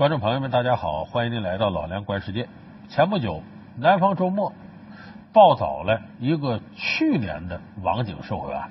[0.00, 2.48] 观众朋友们，大家好，欢迎您来到老梁观世界。
[2.88, 3.42] 前不久，
[3.76, 4.54] 南方周末
[5.34, 8.70] 报道了一个去年的网警受贿案。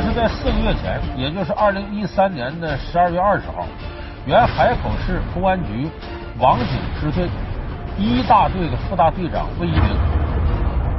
[0.00, 3.66] 这是在四个月前，也就是二零一三年的十二月二十号，
[4.26, 5.90] 原海口市公安局
[6.38, 6.68] 网警
[7.00, 7.28] 支队
[7.98, 9.96] 一大队的副大队长魏一鸣，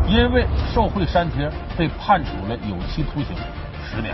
[0.06, 3.38] 因为受贿删帖被判处了有期徒刑
[3.90, 4.14] 十年。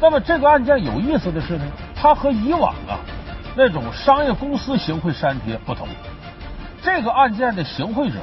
[0.00, 2.98] 那么这个案件有意思的是呢，它和以往啊
[3.54, 5.86] 那种商业公司行贿删帖不同，
[6.82, 8.18] 这个案件的行贿者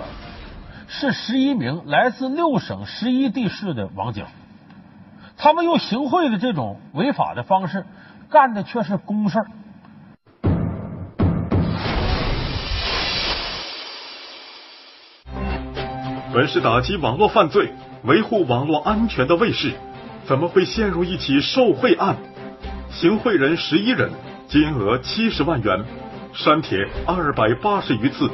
[0.90, 4.26] 是十一名来自六省十一地市的网警。
[5.40, 7.86] 他们用行贿的这种违法的方式，
[8.30, 9.48] 干的却是公事儿。
[16.34, 17.72] 本是打击网络犯罪、
[18.04, 19.74] 维护网络安全的卫士，
[20.26, 22.16] 怎么会陷入一起受贿案？
[22.90, 24.12] 行贿人十一人，
[24.48, 25.86] 金额七十万元，
[26.34, 28.30] 删帖二百八十余次，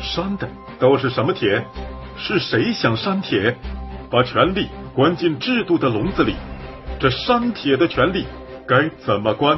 [0.00, 0.48] 删的
[0.80, 1.64] 都是什么帖？
[2.16, 3.56] 是谁想删帖？
[4.10, 6.34] 把权力关进制度的笼子里，
[7.00, 8.26] 这删帖的权利
[8.68, 9.56] 该怎么关？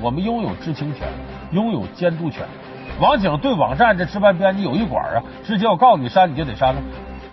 [0.00, 1.08] 我们拥有知情权，
[1.50, 2.44] 拥有监督权。
[3.00, 6.80] 网警对网站这值班编辑有一管啊，直接我告诉你删你就得删了。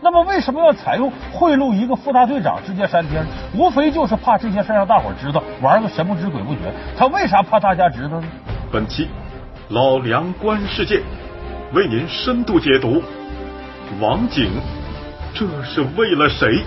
[0.01, 3.27] 那么为什么要采用贿赂一个副大队长直接删帖呢？
[3.55, 6.61] 无非就是怕这些事让大伙知道，玩个神不知鬼不觉。
[6.97, 8.27] 他为啥怕大家知道呢？
[8.71, 9.07] 本期
[9.67, 11.03] 老梁观世界
[11.71, 13.03] 为您深度解读
[13.99, 14.49] 网警。
[15.31, 16.63] 这是为了谁？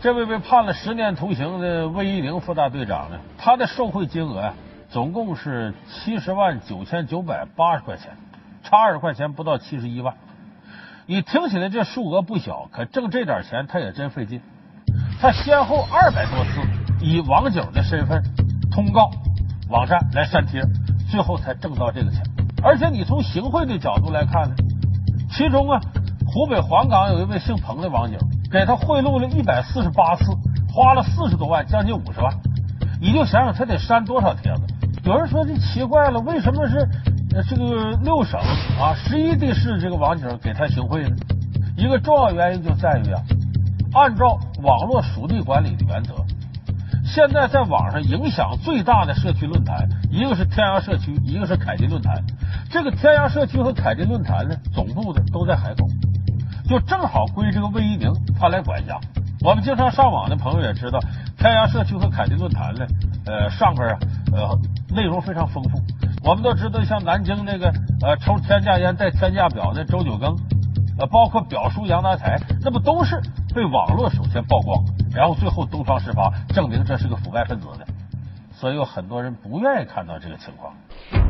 [0.00, 3.18] 这位被判了十年徒刑的魏一宁副大队长呢？
[3.36, 4.54] 他的受贿金额啊，
[4.90, 8.16] 总共是七十万九千九百八十块钱，
[8.62, 10.14] 差二十块钱不到七十一万。
[11.06, 14.40] 你听起来这数额不小，可挣这点钱他也真费劲。
[15.20, 16.60] 他先后二百多次
[17.04, 18.22] 以网警的身份
[18.70, 19.10] 通告
[19.68, 20.62] 网站来删帖，
[21.10, 22.22] 最后才挣到这个钱。
[22.62, 24.54] 而且你从行贿的角度来看呢，
[25.32, 25.80] 其中啊。
[26.30, 28.18] 湖北黄冈有一位姓彭的网警，
[28.50, 30.24] 给他贿赂了一百四十八次，
[30.72, 32.32] 花了四十多万，将近五十万。
[33.00, 34.62] 你就想想他得删多少帖子？
[35.04, 36.88] 有人说这奇怪了，为什么是
[37.48, 38.40] 这个六省
[38.80, 41.16] 啊十一地市这个网警给他行贿呢？
[41.76, 43.22] 一个重要原因就在于啊，
[43.94, 46.14] 按照网络属地管理的原则，
[47.04, 52.24] 现在在网上影响最大的社区论坛，一个是天涯社区，一个是凯迪论坛。
[52.70, 55.86] 这个天涯社区和凯迪论坛呢，总部的都在海口。
[56.68, 59.00] 就正好归这个魏一宁他来管辖。
[59.40, 61.00] 我们经常上网的朋友也知道，
[61.38, 62.86] 天涯社区和凯迪论坛呢，
[63.24, 63.98] 呃，上边啊，
[64.32, 64.58] 呃，
[64.94, 65.80] 内容非常丰富。
[66.22, 70.36] 我们都知道，像南京那个呃抽天价烟带天价表的周九更，
[70.98, 73.18] 呃，包括表叔杨达才，那不都是
[73.54, 77.86] 被网络首先曝光，然后最后东窗事发，证明这是个腐败分子的。
[78.52, 80.74] 所以有很多人不愿意看到这个情况。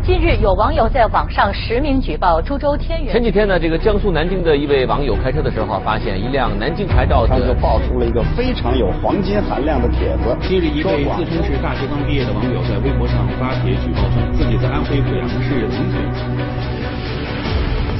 [0.08, 3.12] 近日，有网友在网上实名举报株洲天元。
[3.12, 10.34] 前几天呢，这个江苏南京的一位网友开车的时候，发现一辆南京牌照他就爆出了一个非常有黄金含量的帖子。
[10.40, 16.02] 近日，一位自称是大学刚毕业的网友在微博上发帖举报称，自己在安徽阜阳市农村。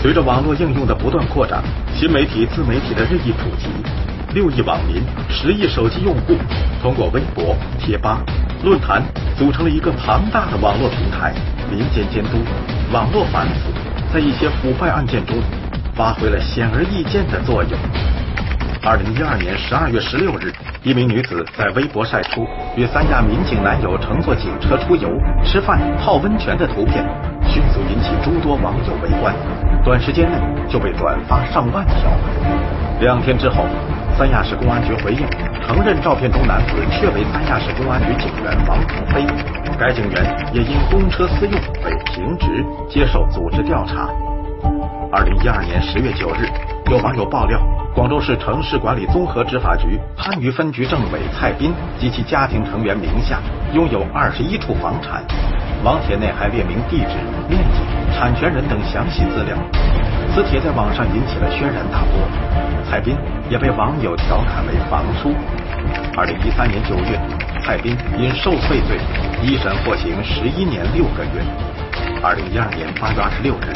[0.01, 3.69] 随着网络应用的不断扩展，新媒体、自媒体的日益普及，
[4.35, 6.37] 六亿网民、十亿手机用户
[6.83, 8.21] 通过微博、贴吧。
[8.63, 9.03] 论坛
[9.37, 11.33] 组成了一个庞大的网络平台，
[11.71, 12.39] 民间监督、
[12.93, 13.73] 网络反腐，
[14.13, 15.37] 在一些腐败案件中
[15.95, 17.73] 发挥了显而易见的作用。
[18.85, 20.53] 二零一二年十二月十六日，
[20.83, 22.47] 一名女子在微博晒出
[22.77, 25.09] 与三亚民警男友乘坐警车出游、
[25.45, 27.05] 吃饭、泡温泉的图片，
[27.49, 29.35] 迅速引起诸多网友围观，
[29.85, 30.37] 短时间内
[30.69, 32.11] 就被转发上万条。
[33.01, 33.65] 两天之后。
[34.19, 35.25] 三亚市公安局回应，
[35.63, 39.25] 承认照片中男子确为三亚市公安局警员王鹏飞，
[39.79, 41.53] 该警员也因公车私用
[41.85, 44.09] 被停职，接受组织调查。
[45.13, 46.49] 二零一二年十月九日，
[46.91, 47.61] 有网友爆料，
[47.95, 53.39] 广州市城市管理综合执法局番禺分局政委蔡斌及其家庭成员名下
[53.73, 55.23] 拥有二十一处房产，
[55.85, 57.15] 网帖内还列明地址、
[57.49, 59.57] 面积、产权人等详细资料。
[60.39, 62.23] 此帖在网上引起了轩然大波，
[62.89, 63.17] 蔡斌
[63.51, 65.35] 也被网友调侃为“房叔”。
[66.17, 67.19] 二零一三年九月，
[67.61, 69.01] 蔡斌因受贿罪
[69.43, 71.43] 一审获刑十一年六个月。
[72.23, 73.75] 二零一二年八月二十六日，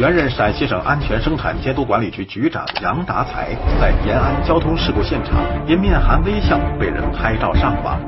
[0.00, 8.00] 原任陕西省安全生产监督管理局局长杨达才在延安交通事故现场因面含微笑被人拍照上网，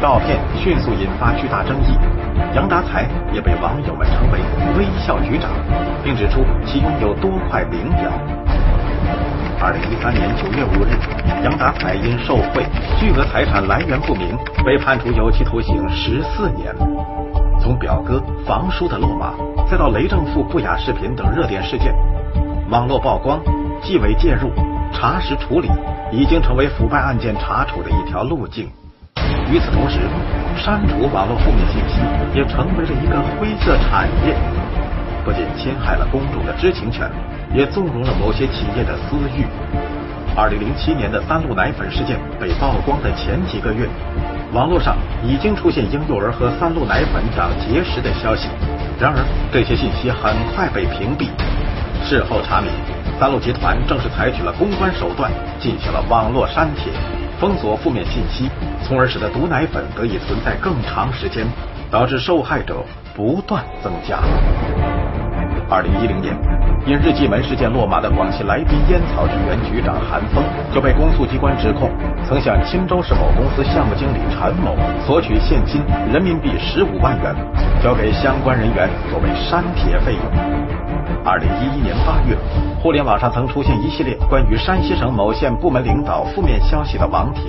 [0.00, 1.98] 照片迅速引发巨大争议。
[2.54, 4.38] 杨达才也被网友们称为
[4.78, 5.50] “微笑局长”，
[6.08, 8.10] 并指出其拥有多块名表。
[9.60, 10.96] 二零一三年九月五日，
[11.44, 12.64] 杨达才因受贿、
[12.98, 14.34] 巨额财产来源不明，
[14.64, 16.74] 被判处有期徒刑十四年。
[17.60, 19.34] 从表哥房叔的落马，
[19.70, 21.94] 再到雷正富不雅视频等热点事件，
[22.70, 23.38] 网络曝光、
[23.82, 24.50] 纪委介入、
[24.94, 25.68] 查实处理，
[26.10, 28.66] 已经成为腐败案件查处的一条路径。
[29.52, 30.00] 与此同时，
[30.56, 32.00] 删除网络负面信息
[32.32, 34.34] 也成为了一个灰色产业，
[35.28, 37.06] 不仅侵害了公众的知情权，
[37.52, 39.44] 也纵容了某些企业的私欲。
[40.34, 43.86] 二零零七年的三鹿奶粉事件被曝光的前几个月。
[44.54, 48.48] 网络上已经出现婴幼儿和三鹿奶粉长结石的消息，
[48.98, 49.20] 然而
[49.52, 51.28] 这些信息很快被屏蔽。
[52.02, 52.72] 事后查明，
[53.20, 55.30] 三鹿集团正是采取了公关手段，
[55.60, 56.90] 进行了网络删帖、
[57.38, 58.48] 封锁负面信息，
[58.82, 61.44] 从而使得毒奶粉得以存在更长时间，
[61.90, 62.82] 导致受害者
[63.14, 64.20] 不断增加。
[65.70, 66.34] 二零一零年，
[66.86, 70.42] 因日记门事件落马的广西来宾烟草局原局长韩峰
[70.72, 71.90] 就被公诉机关指控，
[72.24, 74.74] 曾向钦州市某公司项目经理陈某
[75.04, 77.36] 索取现金人民币十五万元，
[77.82, 80.22] 交给相关人员作为删帖费用。
[81.22, 82.34] 二零一一年八月，
[82.82, 87.42] 互联网上曾出现一系列关于山西省某县部门领导负面消息的网帖，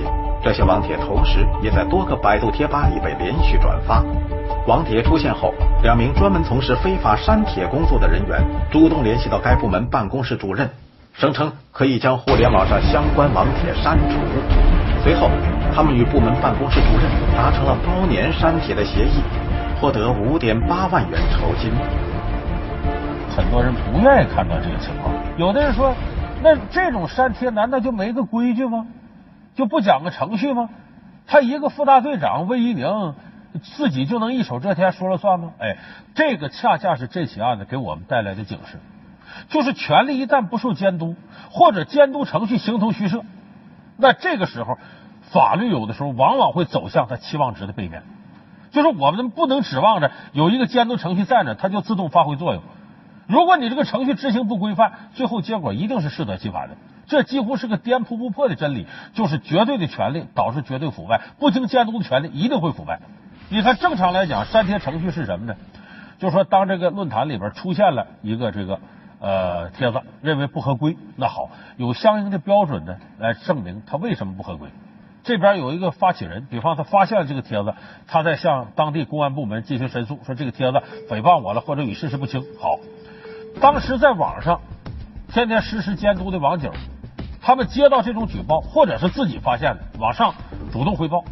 [0.43, 4.03] 这些网帖同时也在多个百度贴吧里被连续转发。
[4.69, 5.51] 网帖出现后，
[5.81, 8.39] 两名专门从事非法删帖工作的人员
[8.69, 10.69] 主动联系到该部门办公室主任，
[11.11, 14.19] 声称可以将互联网上相关网帖删除。
[15.03, 15.27] 随后，
[15.73, 19.23] 他们与部门办公室主任达成了包年删帖的协议，
[19.81, 21.71] 获得五点八万元酬金。
[23.35, 25.95] 很多人不愿意看到这个情况，有的人说，
[26.43, 28.85] 那这种删帖难道就没个规矩吗？
[29.55, 30.69] 就不讲个程序吗？
[31.25, 33.15] 他一个副大队长魏一宁。
[33.61, 35.53] 自己就能一手遮天说了算吗？
[35.59, 35.77] 哎，
[36.15, 38.79] 这个恰恰是这起案子给我们带来的警示，
[39.49, 41.15] 就是权力一旦不受监督，
[41.51, 43.23] 或者监督程序形同虚设，
[43.97, 44.77] 那这个时候
[45.31, 48.03] 法律有的时候往往会走向它期望值的背面。
[48.71, 52.61] 就是我们不能指望着有一个监督程序在那，它就自动发挥作用。
[53.27, 56.75] 如果你这个程序执行不规范，最后结果一定是适得其反的。
[57.07, 62.99] 这几乎是个颠扑不破的真理，就是绝对的权力导致绝对腐败，不经监督的权利一定会腐败。
[63.51, 65.55] 你看，正常来讲，删帖程序是什么呢？
[66.19, 68.79] 就说当这个论坛里边出现了一个这个
[69.19, 74.69] 呃帖子，认为不合规，那好，有相应的标准呢来证明他为什么不合规。
[75.23, 77.73] 这边有一个发起人，比方他发现了这个帖子，
[78.05, 82.45] 他在向当地公安部门进行申诉，说这个帖子诽谤我了，或者与事实不清。
[82.61, 82.77] 好，
[83.59, 84.61] 当时在网上
[85.33, 86.69] 天天实时监督的网警，
[87.41, 90.35] 他们接到这种举报，或者是自己发现的，往上
[90.71, 91.23] 主动汇报，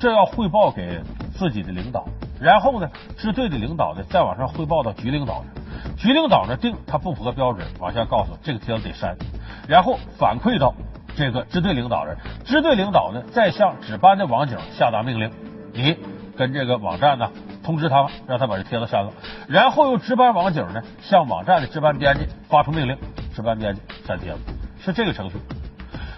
[0.00, 1.00] 这要汇报给。
[1.36, 2.06] 自己的领导，
[2.40, 5.44] 然后呢，支队的领导呢，再往上汇报到局领导
[5.96, 9.16] 局领导呢定他不符合标准，往下告诉这个帖子得删，
[9.68, 10.74] 然后反馈到
[11.16, 15.30] 这个支队领导人，支队领导呢再向值班的网警下达命令，
[15.72, 15.96] 你
[16.36, 17.30] 跟这个网站呢
[17.64, 19.12] 通知他，让他把这帖子删了，
[19.48, 22.96] 然后由值班网警呢向网站的值班编辑发出命令，
[23.34, 24.38] 值班编辑删帖子，
[24.78, 25.36] 是这个程序。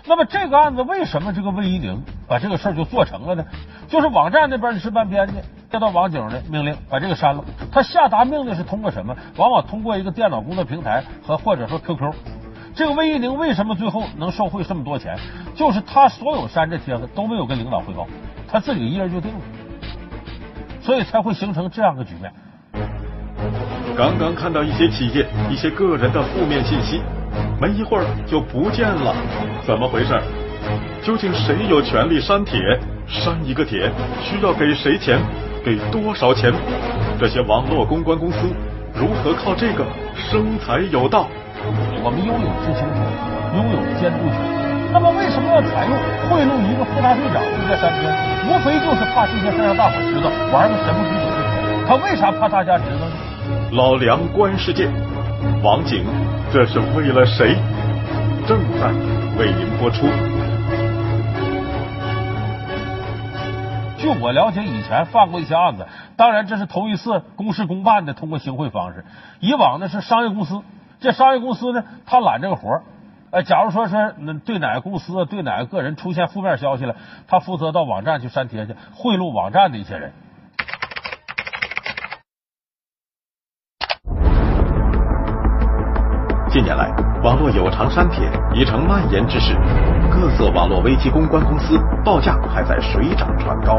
[0.08, 3.44] 那么这个案子为什么这个魏一宁把这个事儿就做成了呢？
[3.88, 5.34] 就是网站那边的值班编辑
[5.70, 7.44] 接到网警的命令，把这个删了。
[7.72, 9.16] 他下达命令是通过什么？
[9.36, 12.12] 往往通过一个电脑工作平台和或者说 QQ。
[12.74, 15.16] 这个魏一宁为什么最后能受贿这么多钱？
[15.56, 18.06] 就是他所有删这帖子都没有跟领导汇报，
[18.46, 19.40] 他自己一人就定了，
[20.82, 22.32] 所以才会形成这样的局面。
[23.96, 27.00] 刚刚看到一些企业、一些个人的负面信息。
[27.58, 29.14] 没一会儿就不见了，
[29.64, 30.12] 怎么回事？
[31.02, 32.60] 究竟谁有权利删帖？
[33.06, 35.18] 删一个帖需要给谁钱？
[35.64, 36.52] 给多少钱？
[37.18, 38.48] 这些网络公关公司
[38.92, 41.28] 如何靠这个生财有道？
[42.04, 43.00] 我们拥有知情权，
[43.56, 44.36] 拥有监督权，
[44.92, 45.96] 那么为什么要采用
[46.28, 48.04] 贿赂一个副大队长这个删帖？
[48.46, 51.88] 无非就是怕这些事让大伙知道，玩个神不知鬼不觉。
[51.88, 53.16] 他为啥怕大家知道呢？
[53.72, 54.90] 老梁观世界，
[55.62, 56.04] 网警。
[56.52, 57.54] 这是为了谁？
[58.46, 58.86] 正在
[59.36, 60.06] 为您播出。
[63.98, 65.86] 据我了解，以前犯过一些案子，
[66.16, 69.04] 当然这是头一次公事公办的通过行贿方式。
[69.40, 70.62] 以往呢是商业公司，
[71.00, 72.82] 这商业公司呢他揽这个活儿。
[73.32, 76.94] 呃，假如说是对哪个公司、对哪个个人出现负面消息了，
[77.26, 80.12] 他负责到网站去删帖去，贿赂网站的一些人。
[86.56, 86.90] 近年来，
[87.22, 89.54] 网络有偿删帖已成蔓延之势，
[90.10, 93.78] 各色网络危机公关公司报价还在水涨船高。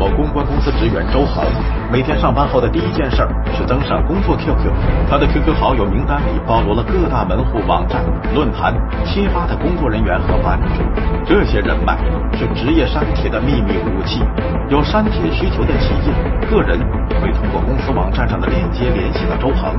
[0.00, 1.44] 某公关公司职员周恒，
[1.92, 3.18] 每天上班后的第一件事
[3.52, 4.72] 是登上工作 QQ。
[5.10, 8.02] 他的 QQ 好友名单里包罗了各大门户网站、
[8.34, 8.72] 论坛、
[9.04, 10.80] 贴吧的工作人员和版主。
[11.26, 11.98] 这些人脉
[12.32, 14.22] 是职业删帖的秘密武器。
[14.70, 16.80] 有删帖需求的企业、个人
[17.20, 19.76] 会通过公司网站上的链接联系到周恒。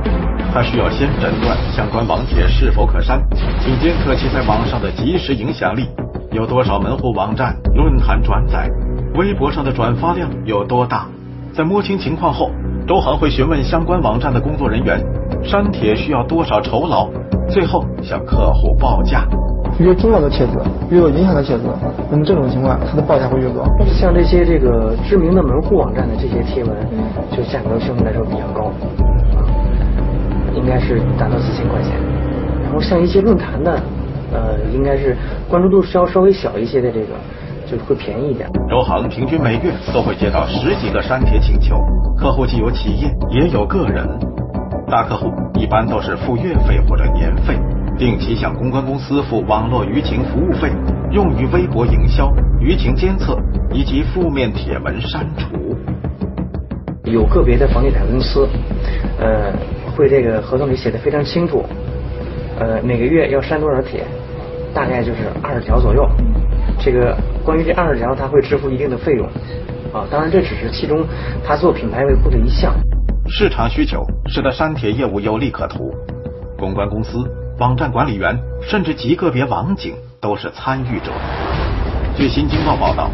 [0.54, 3.20] 他需要先诊断相关网帖是否可删，
[3.64, 5.88] 并监测其在网上的即时影响力，
[6.30, 8.70] 有多少门户网站、论坛转载。
[9.14, 11.06] 微博上的转发量有多大？
[11.52, 12.50] 在摸清情况后，
[12.88, 14.98] 周航会询问相关网站的工作人员，
[15.44, 17.10] 删帖需要多少酬劳，
[17.46, 19.26] 最后向客户报价。
[19.78, 20.52] 越重要的帖子，
[20.90, 21.64] 越有影响的帖子，
[22.10, 23.64] 那么这种情况，它的报价会越高。
[23.86, 26.74] 像这些这个知名的门户网站的这些贴文，
[27.36, 28.72] 就价格相对来说比较高，
[29.36, 29.44] 啊，
[30.54, 31.92] 应该是达到四千块钱。
[32.64, 33.78] 然后像一些论坛的，
[34.32, 35.14] 呃，应该是
[35.50, 37.08] 关注度稍稍微小一些的这个。
[37.76, 38.48] 就会便宜一点。
[38.68, 41.76] 周航平均每月都会接到十几个删帖请求，
[42.16, 44.06] 客户既有企业也有个人。
[44.88, 47.58] 大客户一般都是付月费或者年费，
[47.96, 50.70] 定期向公关公司付网络舆情服务费，
[51.10, 53.38] 用于微博营销、舆情监测
[53.72, 55.74] 以及负面帖文删除。
[57.04, 58.46] 有个别的房地产公司，
[59.18, 59.52] 呃，
[59.96, 61.64] 会这个合同里写的非常清楚，
[62.58, 64.04] 呃，每个月要删多少帖，
[64.74, 66.06] 大概就是二十条左右。
[66.84, 69.26] 这个关于这二十条，他会支付一定的费用
[69.92, 70.04] 啊。
[70.10, 71.06] 当然，这只是其中
[71.46, 72.74] 他做品牌维护的一项。
[73.28, 75.94] 市场需求使得删帖业务有利可图，
[76.58, 77.18] 公关公司、
[77.58, 81.12] 网站管理员，甚至极个别网警都是参与者。
[82.16, 83.10] 据新京报报道，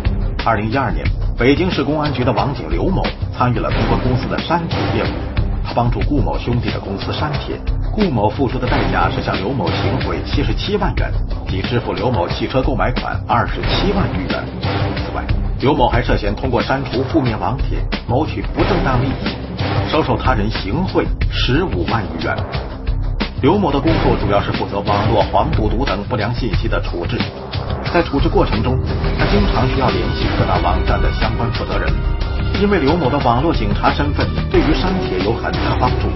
[0.47, 1.05] 二零一二年，
[1.39, 3.03] 北京市公安局的网警刘某
[3.37, 5.15] 参与了公关公司的删帖业务，
[5.63, 7.61] 他帮助顾某兄弟的公司删帖。
[7.99, 11.12] 顾某付出的代价是向刘某行贿七十七万元，
[11.49, 14.45] 即支付刘某汽车购买款二十七万余元。
[15.05, 15.25] 此外，
[15.59, 17.76] 刘某还涉嫌通过删除负面网帖
[18.07, 22.37] 谋取不正当利益，收受他人行贿十五万余元。
[23.43, 27.19] 刘某的工作主要是负责网络黄赌毒等不良信息的处置，
[27.93, 28.78] 在处置过程中，
[29.19, 31.93] 他经常需要联系各大网站的相关负责人，
[32.62, 36.07] 因为刘某的网络警察身份对于删帖有很大帮助。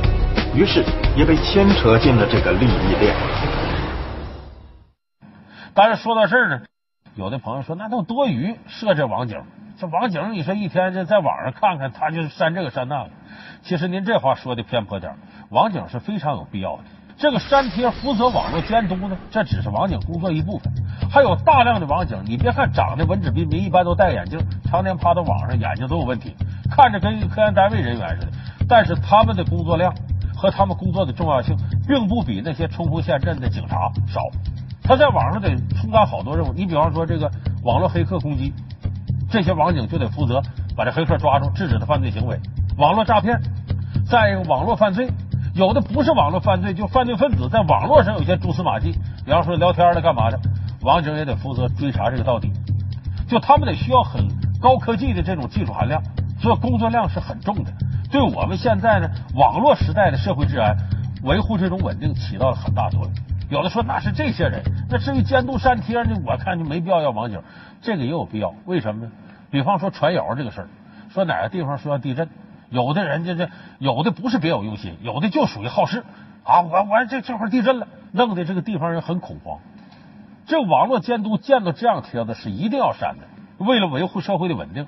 [0.55, 0.85] 于是
[1.17, 3.15] 也被牵扯进了这个利益链。
[5.75, 6.61] 但是说到这儿呢，
[7.15, 9.43] 有的朋友说那都多余，设置网警，
[9.79, 13.11] 这网警你说一天就在网上看看，他就删这个删那个。
[13.63, 15.17] 其实您这话说的偏颇点，
[15.49, 16.83] 网警是非常有必要的。
[17.17, 20.71] 这个删帖负责网络监督呢，这只是网警工作一部分，
[21.11, 26.37] 还有大量的网警，你别看长得文质彬彬，一般都戴眼镜，常年趴到网上，眼睛都有问题，
[26.71, 28.33] 看着跟科研单位人员似的，
[28.69, 29.95] 但是他们的工作量。
[30.43, 31.57] 和他们工作的重要性，
[31.87, 34.21] 并不比那些冲锋陷阵的警察少。
[34.83, 36.53] 他在网上得充当好多任务。
[36.53, 37.31] 你比方说这个
[37.63, 38.53] 网络黑客攻击，
[39.31, 40.43] 这些网警就得负责
[40.77, 42.41] 把这黑客抓住，制止他犯罪行为。
[42.77, 43.41] 网络诈骗，
[44.05, 45.09] 再一个网络犯罪，
[45.55, 48.91] 有的不是网络犯罪，就犯罪分子在网络上有些蛛丝马迹，
[49.25, 50.41] 比方说聊天的干嘛的，
[50.81, 52.51] 网警也得负责追查这个到底。
[53.29, 54.27] 就他们得需要很
[54.61, 56.03] 高科技的这种技术含量，
[56.41, 57.73] 所以工作量是很重的。
[58.13, 60.77] 对我们现在呢，网络时代的社会治安
[61.23, 63.11] 维护这种稳定起到了很大作用。
[63.49, 67.41] 有的说那是这些人，那至于监督删帖呢，我看就没必要要网警，
[67.81, 68.55] 这个也有必要。
[68.67, 69.13] 为什么呢？
[69.51, 70.69] 比方说传谣这个事儿，
[71.09, 72.29] 说哪个地方说要地震，
[72.69, 76.05] 有的人家这有的不是别有用心，有的就属于好事
[76.45, 76.61] 啊。
[76.61, 79.61] 我我这这块地震了，弄得这个地方人很恐慌。
[80.45, 83.25] 这网络监督见到这样帖子是一定要删的，
[83.65, 84.87] 为了维护社会的稳定，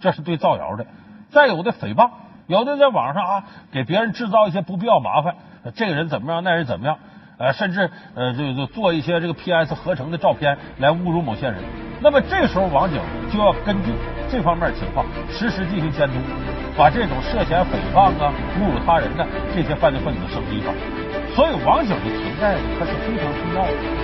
[0.00, 0.86] 这是对造谣的。
[1.30, 2.10] 再有的诽谤。
[2.46, 5.34] 有的在网上啊，给别人制造一些不必要麻烦，
[5.74, 6.98] 这个人怎么样，那人怎么样，
[7.38, 11.56] 呃，甚至呃，就就做一些这个 PS 合成的照片来侮辱某些人。
[12.00, 13.00] 那么这时候网警
[13.32, 13.92] 就要根据
[14.30, 16.14] 这方面情况实时进行监督，
[16.76, 20.72] 把这种涉嫌诽谤啊、侮辱他人的这些犯罪分子绳之以法。
[21.34, 24.03] 所以网警的存在它是非常重要的。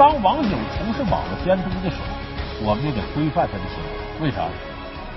[0.00, 4.24] 当网警从事网络监督的时候，我们就得规范他的行为。
[4.24, 4.48] 为啥？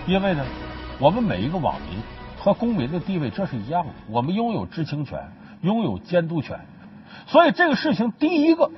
[0.05, 0.43] 因为呢，
[0.99, 2.01] 我们每一个网民
[2.37, 6.59] 和公民的地位这是一样的，我们拥有知情权，拥有监督权。
[7.27, 8.71] 所以这个事情，第一个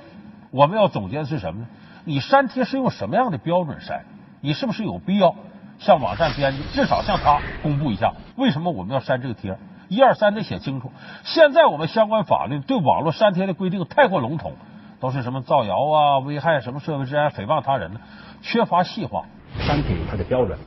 [0.52, 1.66] 我们要总结的是什么呢？
[2.04, 4.04] 你删帖是用什么样的标准删？
[4.40, 5.34] 你是不是有必要
[5.80, 9.58] 向网站编辑，至少向他公布一下，为什么我们要删这个贴？
[9.88, 10.92] 一二三得写清楚。
[11.24, 14.52] 现在我们相关法律对网络删帖的规定太过笼统，
[15.00, 18.00] 都是什么造谣啊、危害什么社会治安、诽谤他人的，
[18.42, 19.24] 缺乏细化。
[19.58, 20.58] 删帖它的标准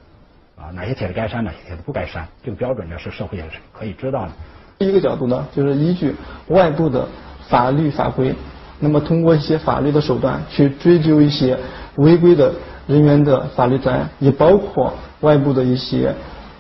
[0.56, 4.32] 啊，哪些帖子该删，哪些帖子不该删，这个标准呢是社会也是可以知道的。
[4.78, 6.16] 第一个角度呢，就是依据
[6.48, 7.08] 外部的
[7.48, 8.34] 法律法规，
[8.80, 11.58] 那么通过一些法律的手段去追究一些
[11.98, 12.54] 违规的
[12.88, 16.14] 人员的法律责任，也包括外部的一些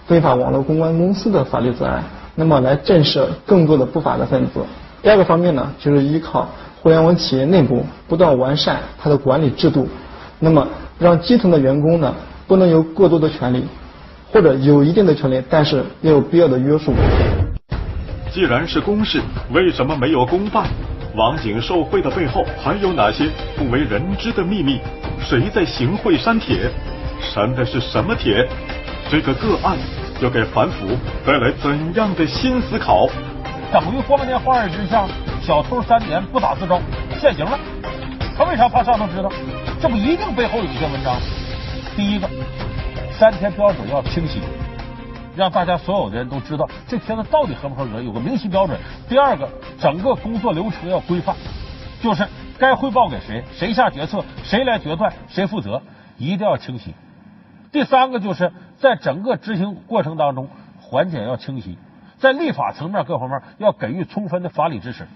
[0.05, 2.03] 非法网络公关公司的法律责任。
[2.35, 4.65] 那么来震慑更多的不法的分子。
[5.01, 6.49] 第二个方面呢，就是依靠
[6.81, 9.87] 互联网企业内部不断完善它的管理制度，
[10.39, 12.13] 那么让基层的员工呢
[12.47, 13.63] 不能有过多的权利，
[14.31, 16.93] 或者有一定的权利，但是也有必要的约束。
[18.29, 19.21] 既然是公事，
[19.53, 20.67] 为什么没有公办？
[21.15, 23.25] 网警受贿的背后还有哪些
[23.57, 24.79] 不为人知的秘密？
[25.21, 26.69] 谁在行贿删帖？
[27.21, 28.45] 删的是什么帖？
[29.09, 29.77] 这个个案。
[30.21, 30.85] 又给反腐
[31.25, 33.07] 带来怎样的新思考？
[33.71, 35.07] 等于光天化日之下，
[35.43, 36.81] 小偷三年不打自招，
[37.19, 37.59] 现行了。
[38.35, 39.29] 他为啥怕上头知道？
[39.79, 41.15] 这不一定背后有一篇文章。
[41.95, 42.27] 第一个，
[43.11, 44.41] 删帖标准要清晰，
[45.35, 48.79] 让大家所有的人都知道这帖子到底合不合格，有个明晰标准。
[49.07, 49.47] 第二个，
[49.77, 51.35] 整个工作流程要规范，
[52.01, 55.83] 就是该汇报给谁，谁下决策，谁来决断，谁负责，
[56.17, 56.95] 一定要清晰。
[57.71, 60.49] 第三个就是在整个执行过程当中，
[60.81, 61.77] 环节要清晰，
[62.19, 65.07] 在立法层面各方面要给予充分的法理支持。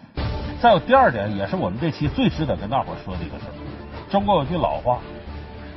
[0.61, 3.45] 再有第二点，也是我们这期最值得跟大伙说的一个事
[4.09, 4.99] 中国有句老话：“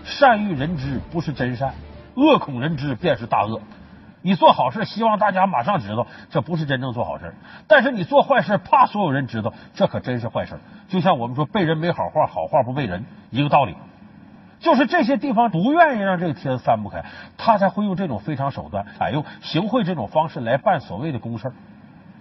[0.04, 1.74] 善欲人知不是真善，
[2.14, 3.60] 恶恐人知便是大恶。”
[4.22, 7.26] 你做好事希望大家马上知道，这不是真正做好事；
[7.68, 10.58] 但是你做坏事怕所有人知道，这可真是坏事。
[10.88, 13.74] 就像我们说“被人没好话，好话不被人”一个道理。
[14.60, 17.04] 就是这些地方不愿意让这个帖子散不开，
[17.36, 21.52] 他才会用这种非常手段，采用行贿这种方式来办所谓的公事。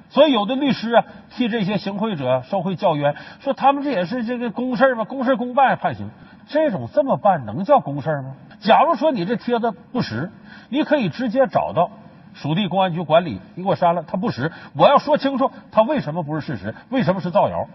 [0.09, 5.03] 所以有的律师啊，替这些行贿者受贿叫冤，说他们这也是这个公事吗？
[5.03, 6.09] 公事公办判刑，
[6.47, 8.35] 这种这么办能叫公事吗？
[8.59, 10.31] 假如说你这帖子不实，
[10.69, 11.89] 你可以直接找到
[12.33, 17.67] 属地公安局管理，你给我删了，他不实，我要说清楚他为什么不是事实，为什么是造谣，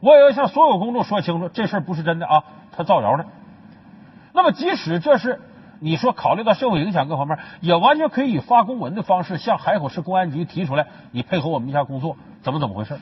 [0.00, 3.26] 我也要向所有公众说清楚，这事不是真的啊，他造谣的。
[4.36, 5.40] 那么，即使这是
[5.80, 12.98] 你说考虑到社会影响各方面，也完全可以以发公文的方式向海口市公安局提出来，你配合我们一下工作，怎么怎么回事？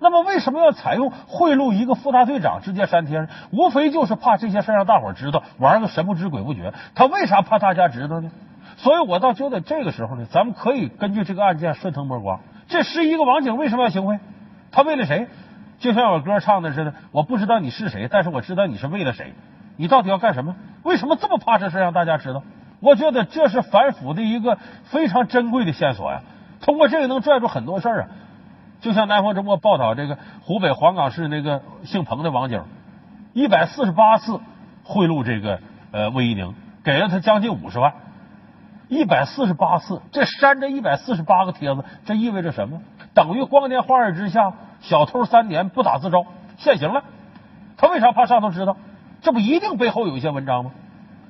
[0.00, 3.28] 那么，为什么要采用贿赂一个副大队长直接删帖？
[3.52, 6.74] 无非就是怕这些事让大伙知道，玩个神不知鬼不觉。
[6.96, 8.32] 他为啥怕大家知道呢？
[8.76, 12.40] 所以我倒觉得这个时候呢，咱们可以根据这个案件顺藤摸瓜。
[12.66, 14.18] 这十一个网警为什么要行贿？
[14.72, 15.28] 他为了谁？
[15.78, 19.32] 就像我歌唱的似的，我不知道你是谁，但是我知道你是为了谁。
[19.80, 20.56] 你到底要干什么？
[20.82, 22.42] 为什么这么怕这事让大家知道？
[22.80, 26.20] 我觉得这是反腐的一个非常珍贵的线索呀。
[26.60, 28.08] 通过这个能拽住很多事儿啊。
[28.82, 32.62] 就像南方周末报道这个湖北黄冈市那个姓彭的网警，
[33.32, 34.38] 一百四十八次
[34.84, 35.60] 贿赂这个
[35.92, 37.94] 呃魏一宁，给了他将近五十万。
[38.88, 42.82] 一百四十八次，这删这一百四十八个帖子，这意味着什么？
[43.14, 46.26] 等于光天化日之下，小偷三年不打自招，
[46.58, 47.02] 现行了。
[47.78, 48.76] 他为啥怕上头知道？
[49.22, 50.72] 这不一定背后有一些文章吗？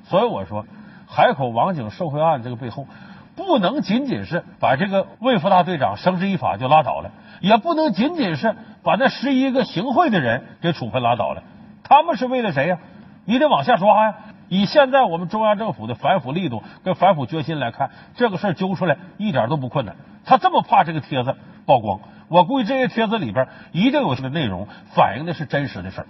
[0.05, 0.65] 所以我说，
[1.07, 2.87] 海口网警受贿案这个背后，
[3.35, 11.43] 不能仅仅是把这个魏副大队长绳之以法就拉倒了，也不能仅仅是把那十一个行贿的人给处分拉倒了。
[11.83, 12.77] 他们是为了谁呀？
[13.25, 14.15] 你得往下抓呀！
[14.49, 19.95] 以现在我们中央政府的反腐力度跟反腐决心来看，这个事儿揪出来一点都不困难。
[20.25, 26.07] 他这么怕这个帖子曝光，我估计这些帖子里边一定有些内容反映的是真实的事儿。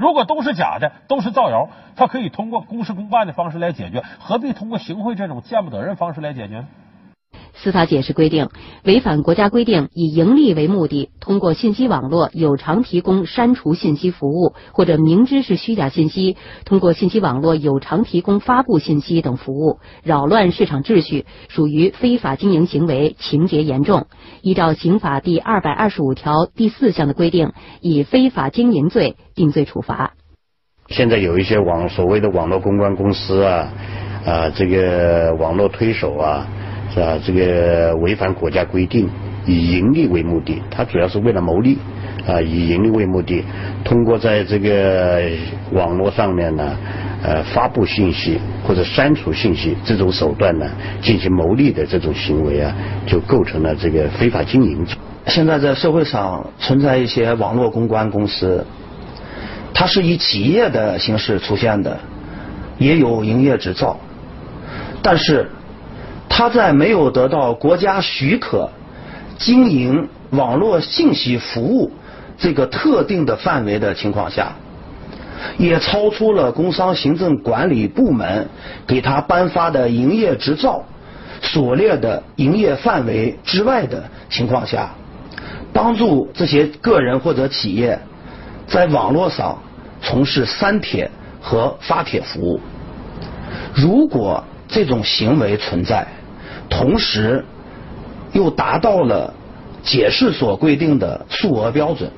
[0.00, 6.68] 如果都是假的，都是造谣，他可以通过公事公办的方式来解决，何必通过行贿这种见不得人方式来解决呢？
[7.62, 8.48] 司法解释规定，
[8.84, 24.06] 违反国家规定以盈利为目的，通过信息网络有偿提供删除信息服务，或者明知是虚假信息，通过信息网络有偿提供发布信息等服务，扰乱市场秩序，属于非法经营行为，情节严重。
[24.40, 30.14] 依照刑法第二百二十五条第四项的规定，以非法经营罪定罪处罚。
[30.88, 33.68] 现在有一些网所谓的网络公关公司啊，
[34.24, 36.48] 啊，这个网络推手啊。
[36.92, 37.18] 是吧？
[37.24, 39.08] 这个违反国家规定，
[39.46, 41.78] 以盈利为目的，它主要是为了牟利，
[42.26, 43.44] 啊以盈利为目的，
[43.84, 45.22] 通过在这个
[45.72, 46.76] 网络上面呢，
[47.22, 50.66] 呃发布信息或者删除信息这种手段呢
[51.00, 52.74] 进行牟利的这种行为啊，
[53.06, 54.84] 就构成了这个非法经营。
[55.26, 58.66] 现在在社会上存在一些网络公关公司，
[59.72, 61.96] 它是以企业的形式出现的，
[62.78, 63.96] 也有营业执照，
[65.02, 65.48] 但是
[66.40, 68.70] 他在没有得到国家许可
[69.36, 71.92] 经营网络信息服务
[72.38, 74.54] 这个特定的范围的情况下，
[75.58, 78.48] 也超出了工商行政管理部门
[78.86, 80.82] 给他颁发的营业执照
[81.42, 84.94] 所列的营业范围之外的情况下。
[85.74, 88.00] 帮助这些个人或者企业
[88.66, 89.58] 在网络上
[90.00, 92.58] 从事删帖和发帖服务。
[93.74, 96.06] 如果这种行为存在，
[96.70, 97.44] 同时
[98.32, 99.34] 又达到了
[99.82, 102.10] 解释所规定的数额标准，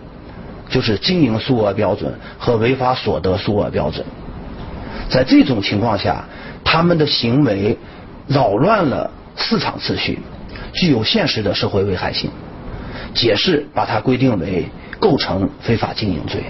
[0.69, 4.05] 就是经营数额标准和违法所得数额标准，
[5.09, 6.25] 在这种情况下，
[6.63, 7.77] 他们的行为
[8.29, 10.21] 扰乱了市场秩序，
[10.75, 12.31] 具有现实的社会危害性。
[13.15, 14.67] 解释把它规定为
[14.99, 16.45] 构成非法经营罪。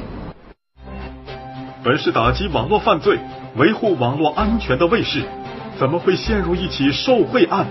[1.83, 3.19] 本是打击网络犯罪、
[3.57, 5.23] 维护网络安全的卫士，
[5.79, 7.67] 怎么会陷入一起受贿案？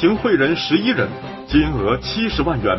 [0.00, 1.06] 行贿人十一人，
[1.46, 2.74] 金额七十万元，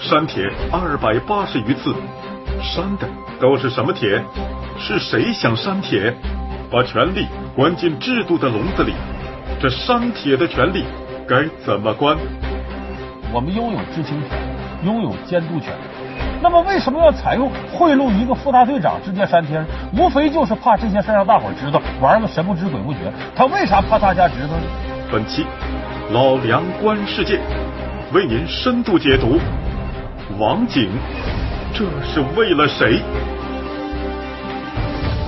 [0.00, 1.94] 删帖二百八十余次，
[2.60, 3.06] 删的
[3.40, 4.20] 都是什么帖？
[4.76, 6.12] 是谁想删帖？
[6.68, 7.24] 把权力
[7.54, 8.92] 关进制度的笼子里，
[9.60, 10.82] 这删帖的权利
[11.28, 12.16] 该怎么关？
[13.32, 14.36] 我们拥有知情权。
[14.84, 15.72] 拥有监督权，
[16.42, 19.64] 那么为什么要采用贿赂一个副大队长直接删帖？
[19.96, 22.98] 无非就是怕这些事让大伙知道，玩个神不知鬼不觉。
[23.36, 24.62] 他为啥怕大家知道呢？
[25.12, 25.46] 本期
[26.12, 27.40] 老梁观世界
[28.12, 29.40] 为您深度解读
[30.38, 30.88] 网警，
[31.74, 33.02] 这是为了谁？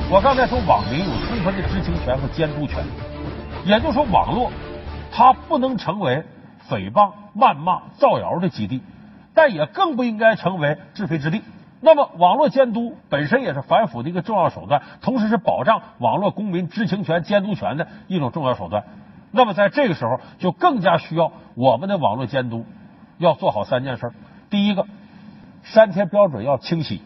[0.09, 2.85] 我刚才说网民有充分的知情权和监督权，
[3.65, 4.53] 也就是说网络
[5.11, 6.23] 它不能成为
[6.71, 8.81] 诽谤、谩骂、造谣的基地。
[9.35, 11.43] 但也更不应该成为是非之地。
[11.81, 18.85] 那么，网络监督本身也是反腐的一个重要手段，同时是保障网络公民知情权、监督权的一种重要手段。
[19.31, 22.65] 那么，在这个时候，就更加需要我们的网络监督
[23.19, 24.13] 要做好三件事：
[24.51, 24.87] 第一个，
[25.63, 27.03] 删帖标准要清晰，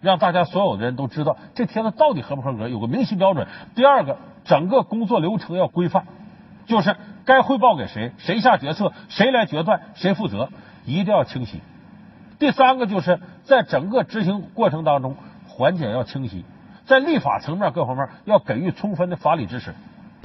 [0.00, 6.04] 让大家所有的人都知道这帖子到底合不合格，有个明晰标准；第二个，整个工作流程要规范，
[6.66, 10.50] 就是该汇报给谁，谁下决策，谁来决断，谁负责。
[10.86, 11.60] 一定要清晰。
[12.38, 16.44] 第三个就是在整个执行过程当中，环节要清晰，
[16.86, 19.74] 在立法层面各方面要给予充分的法理支持。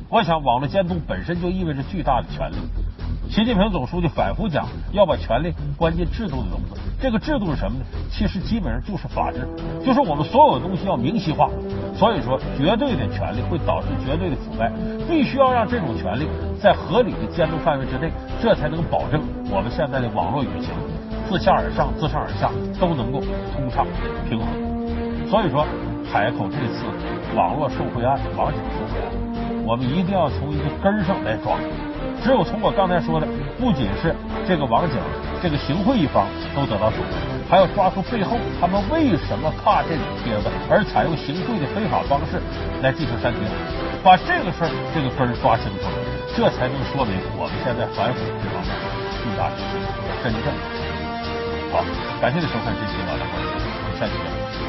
[0.08, 2.56] 我想，网络监督本身就意味着巨大的权利。
[3.28, 6.80] 习近平总书记反复讲，要把权力关进制度的笼子。
[7.02, 7.86] 这个制度是什么呢？
[8.12, 9.48] 其实基本上就是法治，
[9.84, 11.50] 就是我们所有的东西要明晰化。
[11.98, 14.72] 所以说，绝对的权利会导致绝对的腐败，
[15.10, 16.28] 必须要让这种权利
[16.62, 20.70] 在合理的监督范围之内，这才能保证我们现在的网络舆情
[21.28, 23.20] 自下而上、自上而下都能够
[23.56, 23.88] 通畅
[24.30, 24.48] 平衡。
[25.28, 25.66] 所以说，
[26.14, 26.86] 海口这次
[27.36, 29.10] 网络受贿案、网警受贿案，
[29.66, 31.58] 我们一定要从一个根儿上来抓。
[32.24, 33.28] 只有从我刚才说的，
[33.60, 34.14] 不仅是
[34.48, 34.98] 这个网警、
[35.42, 36.26] 这个行贿一方
[36.56, 36.98] 都得到手，
[37.50, 42.42] 还要抓住背后他们为什么怕这种帖子而采用行贿的非法方式
[42.82, 43.42] 来进行删帖，
[44.02, 45.86] 把这个事儿这个根儿抓清楚，
[46.34, 48.70] 这才能说明我们现在反腐这方面
[49.22, 49.58] 巨大的
[50.24, 50.50] 真正
[51.74, 51.86] 好。
[52.22, 54.65] 感谢您收看这期《老梁观我们下期见。